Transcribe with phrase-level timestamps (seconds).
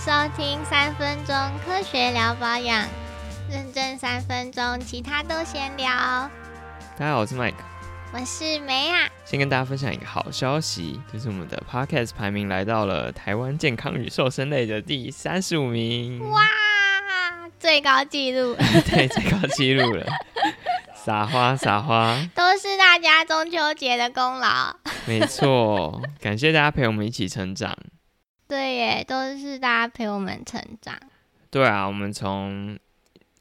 [0.00, 2.88] 收听三分钟科学聊保养，
[3.50, 5.90] 认真三分钟，其他都闲聊。
[6.96, 7.52] 大家好，我是 Mike，
[8.10, 9.10] 我是梅亚。
[9.26, 16.26] 先跟大家分享一个好消息，就是我们的 Podcast 排名来到了台湾健康与瘦身类的第三十五名。
[16.30, 16.40] 哇，
[17.58, 18.56] 最高纪录！
[18.90, 20.06] 对，最高纪录了。
[20.94, 24.74] 撒花撒花，都是大家中秋节的功劳。
[25.04, 27.76] 没错，感谢大家陪我们一起成长。
[28.50, 30.94] 对耶，都是大家陪我们成长。
[31.50, 32.78] 对啊，我们从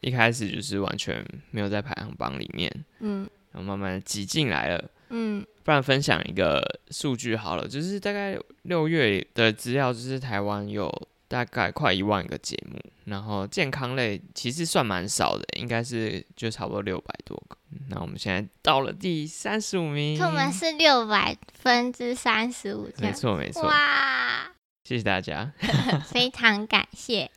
[0.02, 5.46] 一开始就是完全没有在排行榜里面，嗯，然后慢慢挤进来了，嗯。
[5.64, 10.92] 不然分享一个数据好了，就是大概六月的资料，就是台湾有
[11.28, 17.56] 大概快一万个节目，然后健康类其实算蛮少的，应该是就差不多六百多个。
[17.90, 24.52] 那我们现在到了第三十五名，我们是六百分之三十五，没错没错，哇！
[24.90, 25.54] 谢谢大家，
[26.12, 27.30] 非常感谢。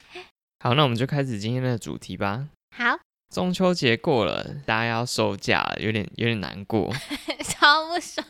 [0.61, 2.49] 好，那我们就开始今天的主题吧。
[2.75, 6.91] 好，中秋节过了，大家要收假了，有点有点难过，
[7.45, 8.27] 超不爽，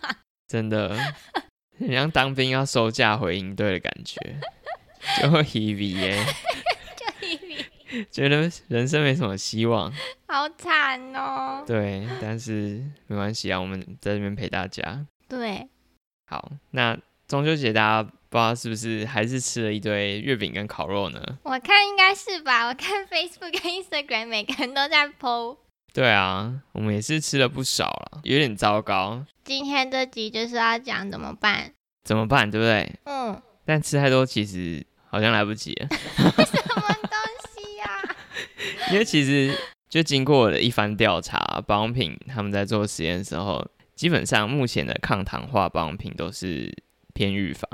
[0.48, 0.98] 真的，
[1.78, 4.18] 很像当兵要收假回营队的感觉，
[5.22, 6.26] 就 heavy 耶，
[6.96, 7.64] 就 heavy，
[8.10, 9.92] 觉得人生没什么希望，
[10.26, 11.62] 好惨哦。
[11.64, 15.06] 对，但是没关系啊，我们在这边陪大家。
[15.28, 15.68] 对，
[16.26, 18.10] 好，那中秋节大家。
[18.33, 21.22] 不知道是不是还是吃了一堆月饼跟烤肉呢？
[21.42, 22.64] 我看应该是吧。
[22.66, 25.58] 我看 Facebook 跟 Instagram 每个人都在 PO。
[25.92, 29.22] 对啊，我们也是吃了不少了，有点糟糕。
[29.44, 31.74] 今天这集就是要讲怎么办？
[32.05, 32.50] 怎么办？
[32.50, 32.91] 对不对？
[33.05, 33.39] 嗯。
[33.66, 35.89] 但吃太多其实好像来不及了。
[36.17, 37.12] 什么东
[37.55, 38.17] 西呀？
[38.92, 39.55] 因为其实
[39.91, 43.62] 就经过了一番调查，保养品他们在做实验的时候，
[43.94, 46.74] 基本上目前的抗糖化保养品都是
[47.12, 47.69] 偏预防。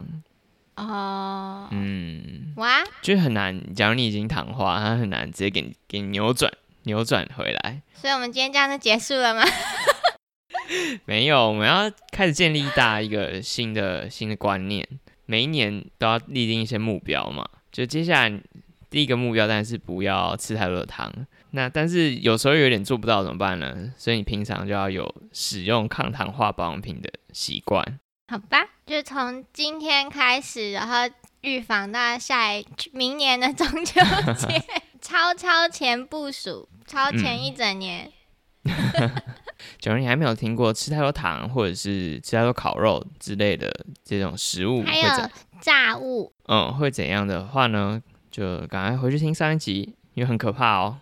[0.79, 3.75] 哦，嗯，哇，就很难。
[3.75, 6.53] 假如你已经糖化，它很难直接给你给你扭转
[6.84, 7.83] 扭转回来。
[7.94, 9.43] 所以，我们今天这样就结束了吗？
[11.05, 14.87] 没有，我们要开始建立大一个新的新的观念。
[15.27, 17.47] 每一年都要立定一些目标嘛。
[17.72, 18.41] 就接下来
[18.88, 21.12] 第一个目标，当然是不要吃太多的糖。
[21.50, 23.93] 那但是有时候有点做不到怎么办呢？
[23.97, 27.99] 所以你平常就要有使用抗糖化保养品的习惯。
[28.31, 33.99] 好吧，就从今天开始，然后预防到下一明年的中秋
[34.34, 34.62] 节，
[35.00, 38.12] 超超前部署，超前一整年。
[39.81, 43.72] 假如你还没有听过吃太多糖，或者是吃太多烤肉之类的
[44.05, 45.31] 这种食物，还有
[45.62, 48.03] 炸物， 嗯，会怎样的话呢？
[48.31, 51.00] 就赶快回去听上一集，因为很可怕哦。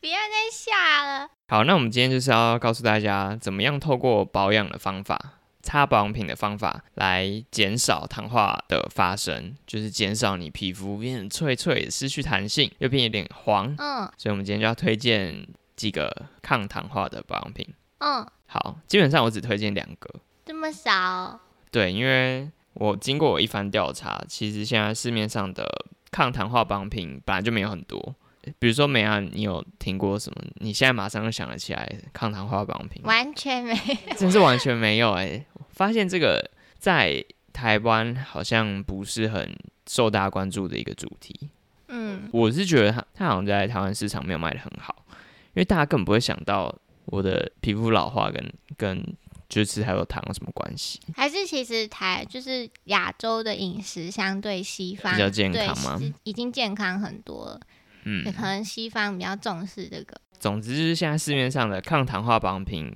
[0.00, 1.28] 不要再吓了。
[1.48, 5.32] 好，那我们今天就是要告诉大家，怎么样透过保养的方法。
[5.66, 13.74] 擦保养品的方法来减少糖化的发生，就是减少你皮肤变得脆脆、失去弹性，又变有点黄。
[13.76, 15.44] 嗯，所以我们今天就要推荐
[15.74, 17.66] 几个抗糖化的保养品。
[17.98, 20.08] 嗯，好，基本上我只推荐两个。
[20.44, 21.40] 这么少？
[21.72, 25.66] 对，因为我经过我一番调查，其实现在市面上的
[26.12, 28.14] 抗糖化保养品本来就没有很多。
[28.60, 30.40] 比如说，美安，你有听过什么？
[30.60, 33.02] 你现在马上就想得起来抗糖化保养品？
[33.02, 35.44] 完全没有，真是完全没有哎！
[35.76, 39.56] 发现这个在台湾好像不是很
[39.86, 41.48] 受大家关注的一个主题。
[41.88, 49.00] 嗯，我是觉得它它好像在台湾市场没有卖的很好，因为大家根本不会想到我的皮肤老化跟跟
[49.48, 50.98] 就是吃太多糖有什么关系？
[51.14, 56.00] 还是其实台就是亚洲的饮食相对西方比较健康吗？
[56.24, 57.60] 已经健康很多了。
[58.04, 60.20] 嗯，可能西方比较重视这个。
[60.40, 62.92] 总之就是现在市面上的抗糖化保养品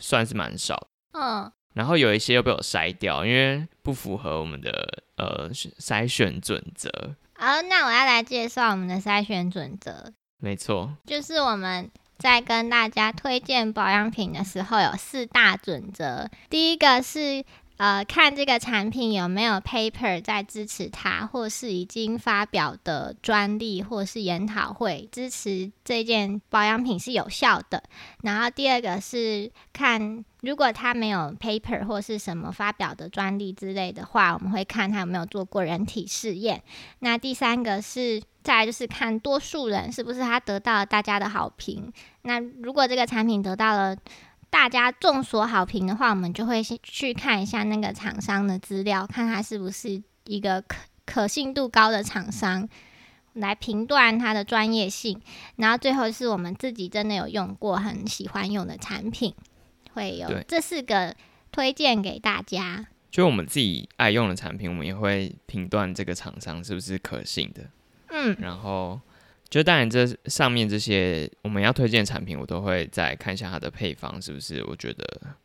[0.00, 6.90] 算是蛮少，嗯，然后有一些又被我筛掉，因为不符合我们的呃筛选准则。
[7.34, 10.12] 好，那我要来介绍我们的筛选准则。
[10.38, 16.28] 没错，就是我们在跟大家推荐保养品的时候有四大准则。
[16.48, 17.44] 第一个是。
[17.80, 27.82] 呃，看这个产品有没有 paper 在支持它，或是已经发表的专利或是研讨会支持这件保养品是有效的。
[28.22, 36.62] 然后第二个是看，如果它没有 paper 或是什么发表的专利之类的话，我们会看它有没有做过人体试验。
[36.98, 41.90] 那第三个是，再就是看多数人是不是他得到了大家的好评。
[42.24, 43.96] 那如果这个产品得到了。
[44.50, 50.76] 大家众所好评的话，我们就会先去看一下那个厂商的资料，看他是不是一个可
[51.06, 52.68] 可信度高的厂商，
[53.32, 55.20] 来评断它的专业性。
[55.56, 59.34] 然后最后是我们自己真的有用过、很喜欢用的产品，
[59.94, 61.14] 会有这四个
[61.50, 62.86] 推荐给大家。
[63.10, 67.62] 就我们自己爱用的产品，我们也会评断这个厂商是不是可信的。
[68.08, 69.00] 嗯，然后
[69.50, 75.04] 就当然这上面这些我们要推荐产品，我都会再看一下它的配方是不是我觉得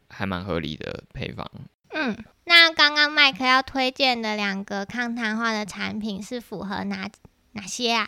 [0.09, 1.49] 还蛮合理的配方。
[1.89, 7.09] 嗯，那刚刚麦克要推荐的两个抗糖化的产品是符合哪
[7.53, 8.07] 哪些啊？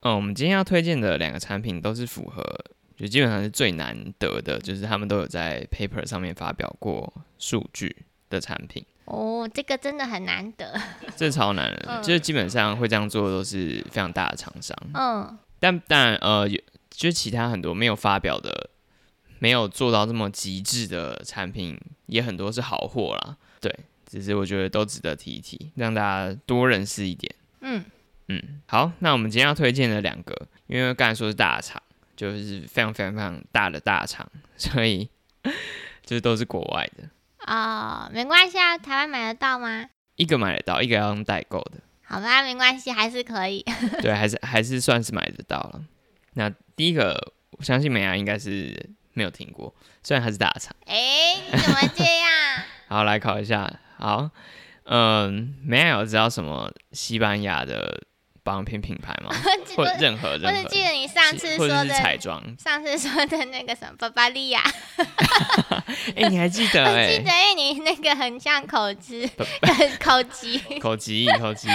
[0.00, 2.42] 嗯，我们今天要推荐的两个产品都是符合，
[2.96, 7.94] 就基本上是最难得的，就是他们都有在 paper 上面发表过数据
[8.28, 8.84] 的产品。
[9.10, 10.78] 哦，这个真的很难得，
[11.16, 14.76] 这超难的，就是基本上会这样做都是非常大的厂商。
[14.94, 16.48] 嗯，但但呃，
[16.90, 18.70] 就其他很多没有发表的。
[19.42, 21.74] 没有做到这么极致的产品，
[22.04, 23.38] 也很多是好货啦。
[23.58, 23.74] 对，
[24.04, 27.34] 只是我觉得都值得提一提，让大家多认识一点。
[27.62, 27.82] 嗯
[28.28, 31.82] 嗯，好，那我们今天要推荐的两个，因为刚才说是大厂，
[32.14, 35.08] 就是非常非常非常大的大厂，所以
[36.04, 37.08] 就是都是国外的。
[37.50, 39.86] 哦，没关系啊，台湾买得到吗？
[40.16, 41.80] 一个买得到，一个要用代购的。
[42.02, 43.64] 好吧，没关系，还是可以。
[44.00, 45.82] 对，还是还是算是买得到了。
[46.34, 48.90] 那第一个，我相信美牙应该是。
[49.12, 49.74] 没有听过，
[50.04, 50.74] 虽然它是大厂。
[50.86, 52.30] 哎，你怎么这样？
[52.86, 53.68] 好，来考一下。
[53.98, 54.30] 好，
[54.84, 58.00] 嗯，没有知道什么西班牙的
[58.50, 59.30] 保养品品牌吗？
[59.76, 60.48] 或任何任何？
[60.48, 64.60] 我是记得你上次说的彩妆，上次说的那个什么巴巴利亚。
[66.16, 66.82] 哎，你还记得？
[66.90, 69.24] 我，记得，哎，你那个很像口吃，
[70.00, 71.68] 口吉，口吉，口吉。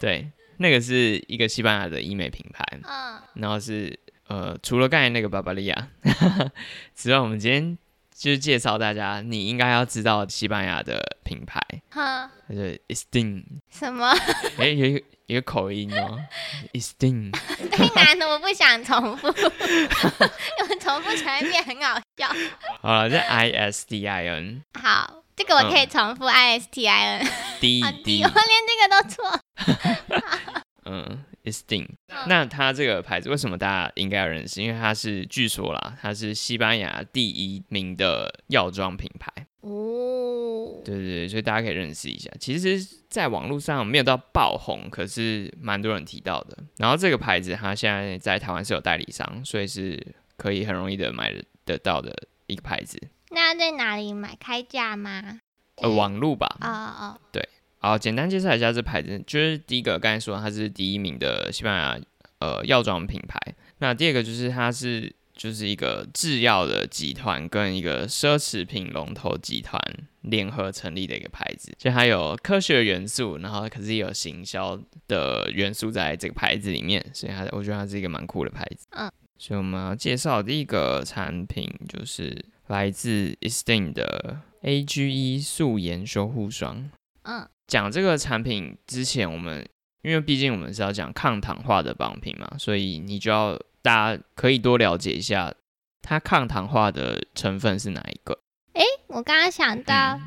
[0.00, 2.64] 对，那个是一个西班牙的医美品牌。
[2.82, 3.96] 嗯，然后是。
[4.28, 5.88] 呃，除了刚才那个巴巴利亚，
[6.96, 7.78] 之外，我们今天
[8.18, 11.60] 就是介绍大家你应该要知道西班牙的品牌，
[11.90, 13.44] 哈，它是 Estin。
[13.70, 14.10] 什么？
[14.58, 16.18] 哎，有一个一个口音哦
[16.72, 17.30] ，Estin。
[17.70, 22.28] 太难了，我不想重复，因为重复起来变很好笑。
[22.80, 24.62] 好了，这 I S T I N，。
[24.80, 27.28] 好，这个我可以重复 I S T I N。
[27.60, 29.40] D D，我连这个都错。
[30.86, 31.24] 嗯。
[31.46, 31.86] Estin，
[32.26, 34.60] 那它这个牌子为什么大家应该要认识？
[34.60, 40.82] 因为它是据说啦，它是西班牙第一名的药妆品牌哦。
[40.84, 42.28] 对对对，所以大家可以认识一下。
[42.40, 46.58] 其实，在网络上没有到爆红，可是蛮多人提到的。
[46.78, 50.04] 然后这个牌子它现在在台湾是有代理商，所以是
[50.36, 51.32] 可以很容易的买
[51.64, 52.12] 得到的
[52.48, 53.00] 一个牌子。
[53.30, 54.34] 那在哪里买？
[54.40, 55.38] 开价吗？
[55.76, 56.56] 呃，网络吧。
[56.60, 57.48] 哦哦，对。
[57.86, 62.00] 好，简单介绍一下这牌子，就是第一个刚才说它是第一名的西班牙
[62.40, 63.38] 呃药妆品牌。
[63.78, 69.80] 那第二个就是它是就是一个制药的集团跟一个奢侈品龙头集团
[70.22, 78.88] 联合成立的一个牌子，就它有科学元素，然后可是也有行销的元素在这个牌子里面，所以它我觉得它是一个蛮酷的牌子。
[78.96, 86.90] 嗯，所以我们要介绍第一个产品就是来自 Estin 的 AGE 素颜修护霜。
[87.22, 87.46] 嗯。
[87.66, 89.68] 讲这个产品之前，我们
[90.02, 95.52] 因为毕竟我们是要讲抗糖化的保养品嘛，所以你就要大家可以多了解一下
[96.00, 98.38] 它抗糖化的成分是哪一个。
[98.72, 100.20] 哎，我刚刚想到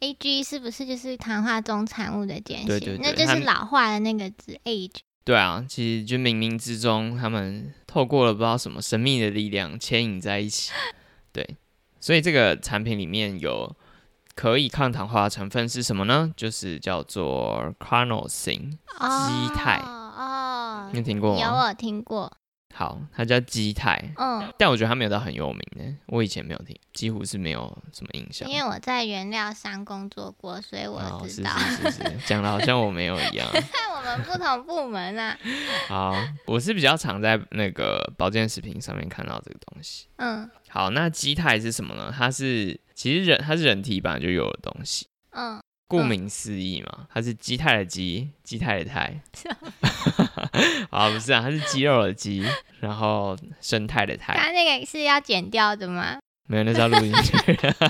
[0.00, 2.66] ，A G 是不是就是糖化中产物的简写？
[2.66, 4.98] 对对对，那就是老化的那个字 age。
[5.24, 10.70] 对啊，其实就冥冥之中，他们透过了不知道什么神秘的力量牵引在一起。
[11.32, 11.56] 对，
[12.00, 13.74] 所以这个产品里面有。
[14.34, 16.32] 可以抗糖化的成分是什么呢？
[16.36, 21.40] 就是叫做 carnosine 基肽哦，你听过吗？
[21.40, 22.32] 有，我听过。
[22.74, 24.02] 好，它叫基肽。
[24.16, 25.96] 嗯，但我觉得它没有到很有名呢。
[26.06, 28.48] 我以前没有听，几乎是没有什么印象。
[28.48, 31.50] 因为我在原料商工作过，所以我知道。
[31.58, 33.46] 是是是，讲的好像我没有一样。
[33.94, 35.38] 我们不同部门啊。
[35.88, 40.06] 好，我是比较常在那个保健食品上面看到这个东西。
[40.16, 40.50] 嗯。
[40.68, 42.12] 好，那基肽是什么呢？
[42.16, 45.06] 它是其实人它是人体本来就有的东西。
[45.32, 45.60] 嗯。
[45.86, 49.20] 顾名思义嘛，它是基肽的基，基肽的肽。
[50.90, 52.44] 啊不是啊，它是肌肉的肌，
[52.80, 54.34] 然后生态的态。
[54.36, 56.18] 它那个是要剪掉的吗？
[56.48, 57.22] 没有，那是要录音的。
[57.22, 57.88] 真的。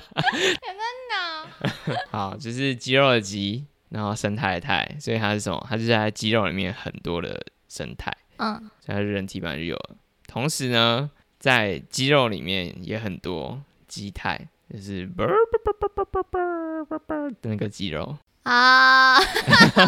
[2.11, 5.67] 好，就是肌肉的肌，然后生态的态，所以它是什么？
[5.69, 8.17] 它就在肌肉里面很多的生态。
[8.37, 8.71] 嗯。
[8.81, 9.97] 所以人体本来就有了。
[10.27, 18.17] 同时呢，在肌肉里面也很多肌态，就是啵啵啵啵啵啵啵啵的那个肌肉。
[18.45, 19.19] 啊！
[19.21, 19.87] 我刚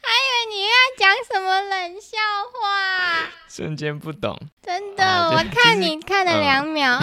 [0.00, 2.16] 还以为你又要讲什么冷笑
[2.52, 4.38] 话，瞬间不懂。
[4.62, 6.98] 真的，我看你看了两秒。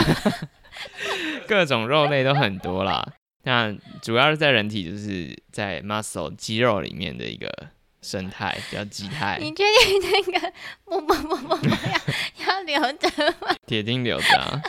[1.47, 3.05] 各种肉类都很多啦，
[3.43, 7.49] 那主要是在人体，就是在 muscle 肌肉里面的一个
[8.01, 9.37] 生态，叫肌态。
[9.41, 10.53] 你确定那个
[10.85, 13.09] 不不不不不要 要留着
[13.41, 13.55] 吗？
[13.67, 14.61] 铁定留着啊！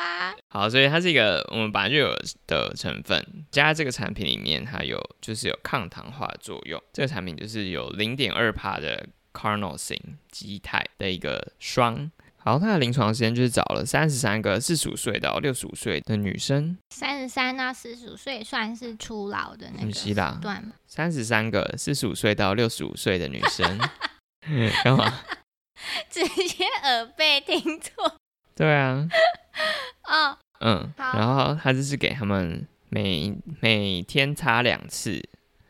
[0.00, 0.26] 好吧。
[0.30, 0.34] 啊。
[0.48, 2.14] 好，所以它是一个我们本来就有
[2.46, 6.82] 的成分，加在这个产品里面，它有就是有抗糖化作用。
[6.92, 12.10] 这个产品就是有零点二帕的 carnosine 基肽的一个霜。
[12.42, 20.72] 好，它的临床时间就是找了三十三个四十五岁到六十五岁的女生，三十三到四十五岁算是初老的那个段吗？
[20.86, 23.78] 三十三个四十五岁到六十五岁的女生，
[24.82, 25.20] 干嘛？
[26.08, 28.14] 直接耳背听错？
[28.56, 29.06] 对啊。
[30.10, 30.36] 哦。
[30.60, 30.92] 嗯。
[30.96, 35.22] 然后他就是给他们每每天擦两次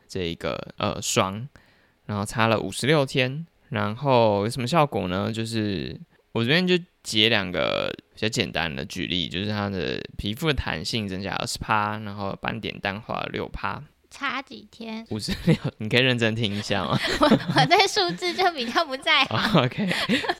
[0.09, 1.47] 这一个呃霜，
[2.06, 5.30] 然后擦了五十六天，然后有什么效果呢？
[5.32, 6.00] 就是。
[6.32, 13.82] 我这边就截两个比较简单的举例，就是它的皮肤的弹性增加二十趴，然后斑点淡化六趴，
[14.12, 15.04] 差几天？
[15.11, 16.97] 五十六，你可以认真听一下吗？
[17.20, 19.61] 我我对数字就比较不在行。
[19.61, 19.92] OK，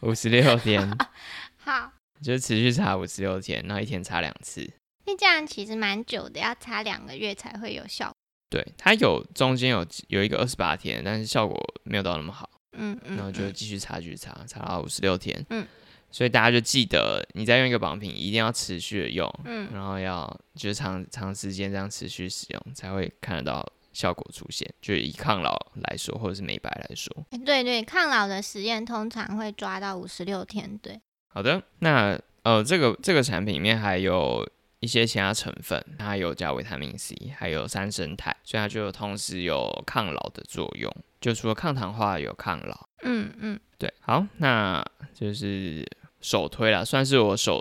[0.03, 0.97] 五十六天，
[1.59, 1.91] 好，
[2.23, 4.71] 就持续擦五十六天，然后一天擦两次。
[5.07, 8.13] 那这样其实蛮久的，要擦两个月才会有效。
[8.49, 12.49] 对，它有中间有有一个二十八天，但是效果没有到那么好。
[12.77, 15.45] 嗯嗯，然后就继续擦，继续擦，擦到五十六天。
[15.51, 15.67] 嗯。
[16.13, 24.69] 所以大家就记得，你在用一个保养品，一定要持续的用，嗯，然后要就是长长时间这样持续使用，才会看得到效果出现。
[24.83, 25.57] 就以抗老
[25.89, 30.77] 来说，或者是美白来说，对对，抗老的实验通常会抓到五十六天。
[30.79, 31.01] 对，
[31.33, 34.47] 好的，那呃，这个这个产品里面还有
[34.81, 42.87] 一些其他成分，它有加维他命 C，还有三生肽，所以它就同时有抗老的作用，就除了抗糖化，有抗老。
[43.03, 44.85] 嗯嗯，对，好，那
[45.15, 45.87] 就是。
[46.23, 47.59] 首推了，算是我首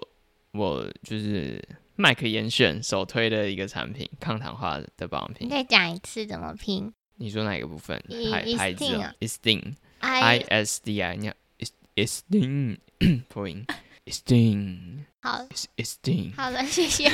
[0.52, 5.48] 我就是麦克严选首推的一个产品，抗糖化的保养品。
[5.48, 6.92] 再讲一次怎么拼？
[7.16, 7.98] 你说哪个部分？
[8.30, 8.84] 牌牌子
[9.22, 11.32] ？Estin，I S D I，你
[12.06, 12.78] Estin
[13.28, 13.66] 破音
[14.06, 15.04] ，Estin。
[15.22, 16.34] 好，Estin。
[16.36, 17.12] 好了，谢谢。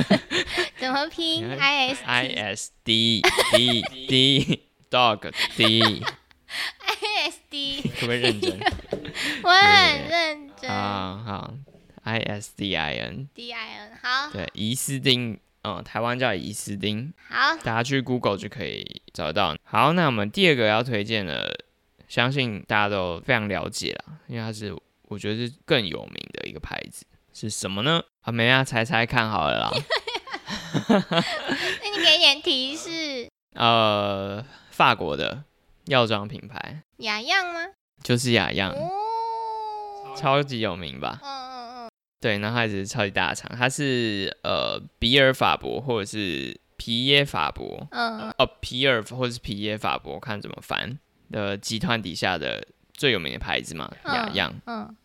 [0.80, 6.02] 怎么拼？I S I S D D D Dog D。
[6.78, 7.82] I S D。
[8.00, 8.58] 可 不可以认真？
[9.42, 10.70] 我很认真。
[10.70, 11.54] 啊好
[12.04, 14.30] ，I S D I N，D I N，好。
[14.32, 17.12] 对，伊斯丁，嗯，台湾叫伊斯丁。
[17.28, 19.54] 好，大家去 Google 就可以找到。
[19.64, 21.64] 好，那我们第二个要推荐的，
[22.08, 28.02] 相信大家都非常了解了，因为它是我觉得是更有名的一个牌子，是什么呢？
[28.22, 29.70] 啊，没啊，猜猜看好了啦。
[31.02, 33.28] 那你给点提示。
[33.54, 35.44] 呃，法国的
[35.86, 36.82] 药妆品牌。
[36.98, 37.60] 雅漾吗？
[38.02, 38.74] 就是雅漾。
[40.16, 41.20] 超级有名吧？
[41.22, 50.98] 嗯嗯嗯，对，然后也是超级大厂，它是呃比尔法博或者是皮耶法博，嗯，哦皮尔或者是皮耶法博，看怎么翻
[51.30, 54.54] 的集团底下的最有名的牌子嘛，雅漾。
[54.66, 54.96] 嗯，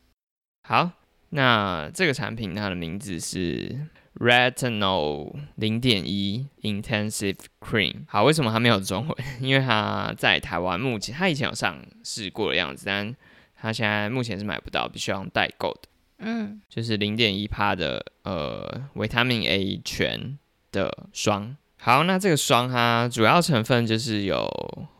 [0.64, 0.92] 好，
[1.30, 8.06] 那这个产品它的名字是 Retinol 零点一 Intensive Cream。
[8.08, 9.18] 好，为什么它没有中文？
[9.40, 13.16] 因为它在台湾目前它以前有上市过的样子，但
[13.56, 15.90] 它现在目前是买不到，必须要用代购的。
[16.20, 20.38] 嗯，就是零点一帕的呃维他命 A 全
[20.72, 21.56] 的霜。
[21.81, 24.48] 好，那这个霜它主要成分就是有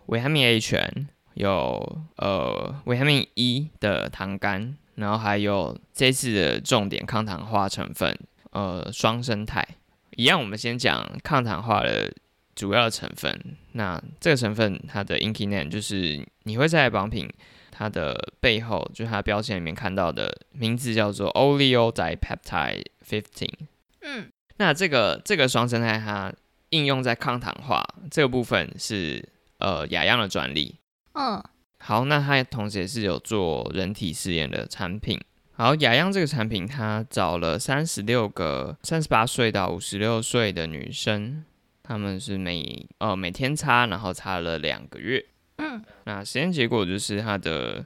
[0.08, 8.18] 维他命 A 醇，有呃维他命 E 的糖苷，然后还有这次的重点抗糖化成分
[8.52, 9.68] 呃双生态。
[10.16, 12.12] 一样，我们先讲抗糖化的
[12.56, 13.40] 主要成分。
[13.74, 17.30] 那这个成分它的 i n k y name 就是你会在榜品。
[17.72, 23.54] 它的背后就是它标签里面看到的名字叫做 Oleo Dipeptide Fifteen。
[24.02, 26.34] 嗯，那这个这个双生态它
[26.70, 30.76] 应用在抗糖化这个部分是呃雅漾的专利。
[31.14, 31.44] 嗯，
[31.80, 35.20] 好，那它同时也是有做人体试验的产品。
[35.52, 41.44] 好，雅漾这个产品它找了三十六个三十八岁到五十六岁的女生，
[41.84, 45.26] 她们是每呃每天擦，然后擦了两个月。
[45.58, 47.86] 嗯，那实验结果就是它的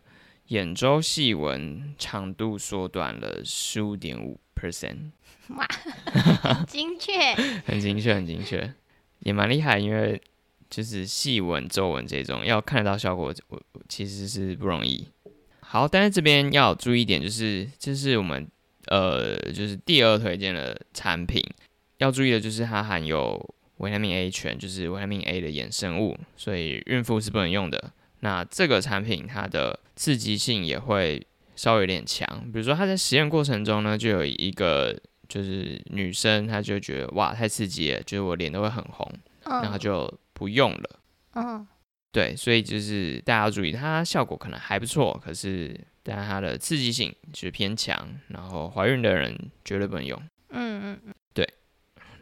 [0.54, 5.10] 眼周细纹长度缩短了十五点五 percent，
[5.50, 5.68] 哇，
[6.68, 7.34] 精确，
[7.66, 8.72] 很精确，很精确，
[9.22, 9.80] 也蛮厉害。
[9.80, 10.22] 因为
[10.70, 15.08] 就是细纹、皱纹这种要看得到效果，我其实是不容易。
[15.62, 18.48] 好，但是这边要注意一点，就是这是我们
[18.86, 21.44] 呃，就是第二推荐的产品，
[21.98, 23.56] 要注意的就是它含有。
[23.78, 27.92] 维他命 A 醛就是维他命 A 的衍生物，所以孕妇是不能用的。
[28.24, 31.28] 那这个产品它的刺激性也会
[31.58, 39.12] 稍微有点强，比如说它在实验过程中呢，就有一个就是女生，她就觉得哇太刺激了，就是我脸都会很红，
[39.44, 41.00] 然后就不用了。
[41.34, 41.68] 嗯，
[42.14, 50.18] 对，所以就是大家要注意，它效果可能还不错，可是但它的刺激性就是偏强，然后怀孕的人绝对不能用。
[50.52, 51.46] 嗯嗯嗯，对，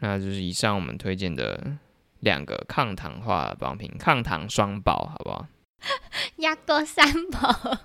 [0.00, 1.78] 那就是以上我们推荐的
[2.20, 5.46] 两个抗糖化保养品，抗糖双宝，好不好？
[6.38, 7.50] 压过三宝。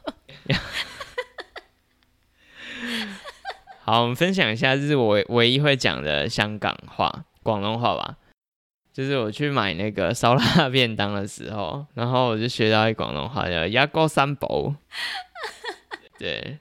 [3.83, 8.17] 好，我们分享一下，这是我唯一会讲的香港话、广东话吧。
[8.93, 14.73] 就是我去买那个烧腊便当的时候，然后我就学到一广东话叫“压过三宝”，
[16.17, 16.57] 对，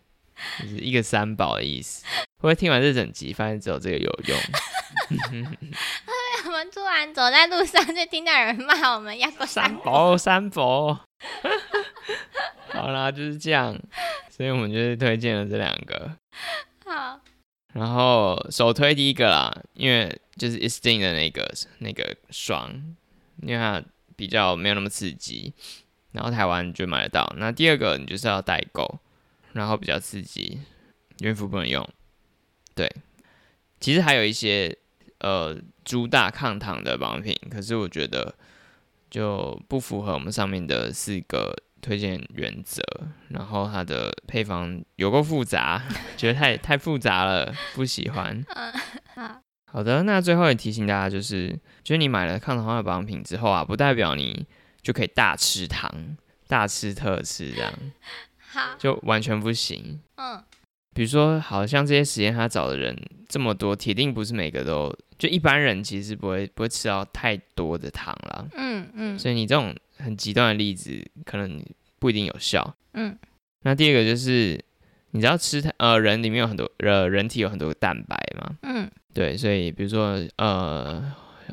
[0.61, 2.05] 就是一个三宝的意思。
[2.37, 4.39] 会不会听完这整集，发现只有这个有用？
[6.45, 11.06] 我们突然走在路上，就听到有人骂我们“压过三宝”，三宝。
[12.73, 13.79] 好啦，就是这样，
[14.31, 16.11] 所以我们就是推荐了这两个。
[16.85, 17.21] 好，
[17.73, 22.97] 然后首推第一个啦，因为就是 Estin 的那个那个霜，
[23.43, 23.83] 因为它
[24.15, 25.53] 比较没有那么刺激，
[26.13, 27.35] 然后台湾就买得到。
[27.39, 28.99] 那第二个你就是要代购，
[29.53, 30.61] 然后比较刺激，
[31.21, 31.89] 孕妇不能用。
[32.75, 32.95] 对，
[33.81, 34.77] 其实还有一些
[35.21, 38.35] 呃主打抗糖的保养品，可是我觉得
[39.11, 41.57] 就不符合我们上面的四个。
[41.83, 42.83] 推荐原则，
[43.29, 45.81] 然后它的配方有够复杂，
[46.17, 48.45] 觉得太太复杂了，不喜欢。
[49.15, 54.47] 好好的，那最后也提醒大家，就是就是你买了抗糖化保养品之后啊，不代表你
[54.83, 56.17] 就可以大吃糖、
[56.49, 57.73] 大吃特吃这样，
[58.51, 60.01] 好，就完全不行。
[60.17, 60.43] 嗯，
[60.93, 68.45] 比如说，好像这些实验他找的人这么多，铁定不是每个都，就一般人其实不会不会吃到太多的糖啦。
[68.57, 69.75] 嗯嗯，所以你这种。
[69.99, 71.65] 很极端的例子，可能
[71.99, 72.77] 不一定有效。
[72.93, 73.17] 嗯，
[73.63, 74.63] 那第二个就是，
[75.13, 78.59] 你知道吃呃人里面有很多呃人体有很多蛋白嘛？
[78.61, 81.03] 嗯，对，所以比如说呃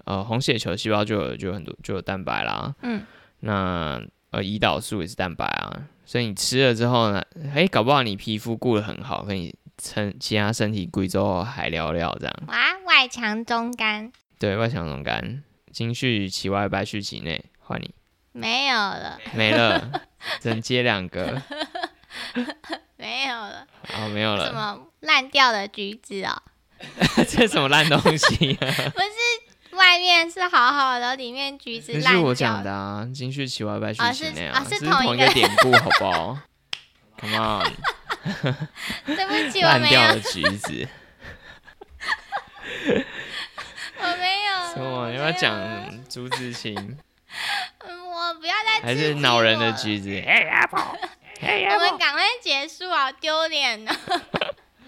[0.04, 2.76] 呃红血球细胞就有就有很多就有蛋白啦。
[2.82, 3.02] 嗯，
[3.40, 7.24] 那呃胰岛素也是蛋白啊，所以你吃了之后呢，
[7.56, 12.36] 哎，搞不好你皮肤顾得很好，跟你身其他身体贵州还聊聊这样。
[12.48, 14.12] 哇，外强中干。
[14.40, 17.94] 对外强中干，金续其外，败续其内，换你。
[18.32, 20.02] 没有了，没了，
[20.42, 21.42] 只能接两个
[22.98, 26.42] 没有了，哦，没有了，什么烂掉的橘子哦？
[27.30, 28.54] 这什么烂东西？
[28.56, 32.12] 啊不是，外面是好好的，里面橘子烂掉。
[32.12, 36.38] 是我讲的啊，金续其外败续其内啊，是同一个典故，好不好
[37.20, 37.72] ？Come on，
[39.06, 40.00] 对不起，我没有。
[40.00, 40.88] 烂掉的橘子，
[44.00, 44.74] 我没有。
[44.74, 45.10] 什么？
[45.12, 46.98] 要不要讲朱自清？
[47.86, 50.10] 我不要再还是恼人的橘子，
[51.42, 53.94] 我们赶快结束啊，丢脸了。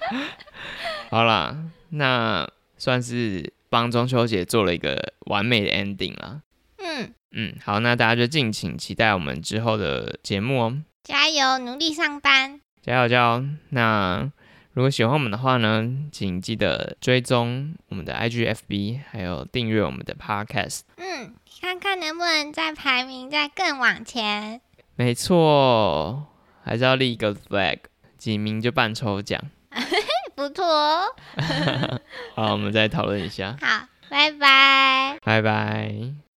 [1.09, 1.55] 好啦，
[1.89, 6.41] 那算是帮中秋节做了一个完美的 ending 了。
[6.77, 10.81] 嗯嗯，好，那大家就敬请期待我们之后的节目哦。
[11.03, 12.61] 加油，努力上班。
[12.85, 13.43] 加油加油！
[13.69, 14.31] 那
[14.73, 20.81] 如果喜欢我们的话呢，请记得追踪我们的 IGFB，还有订阅我们的 Podcast。
[20.97, 21.33] 嗯。
[21.59, 24.61] 看看能不能再排名再更往前。
[24.95, 26.27] 没错，
[26.63, 27.79] 还是要立一个 flag，
[28.19, 29.41] 几名就办抽奖。
[30.35, 31.05] 不错哦。
[32.35, 33.57] 好，我们再讨论一下。
[33.59, 35.17] 好，拜拜。
[35.23, 36.24] 拜拜。